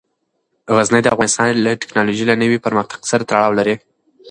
[0.75, 3.75] غزني د افغانستان د تکنالوژۍ له نوي پرمختګ سره تړاو لري.